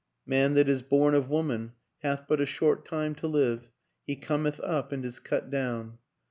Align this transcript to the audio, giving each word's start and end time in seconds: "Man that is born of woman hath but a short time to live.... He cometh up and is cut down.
"Man 0.25 0.55
that 0.55 0.67
is 0.67 0.81
born 0.81 1.13
of 1.13 1.29
woman 1.29 1.73
hath 1.99 2.23
but 2.27 2.41
a 2.41 2.45
short 2.47 2.85
time 2.87 3.13
to 3.13 3.27
live.... 3.27 3.69
He 4.07 4.15
cometh 4.15 4.59
up 4.61 4.91
and 4.91 5.05
is 5.05 5.19
cut 5.19 5.51
down. 5.51 5.99